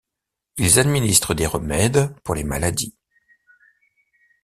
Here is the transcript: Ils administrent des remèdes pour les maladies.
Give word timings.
Ils 0.57 0.79
administrent 0.79 1.35
des 1.35 1.45
remèdes 1.45 2.11
pour 2.23 2.33
les 2.33 2.43
maladies. 2.43 2.97